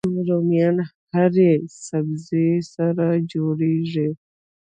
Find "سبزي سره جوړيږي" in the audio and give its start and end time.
1.87-4.09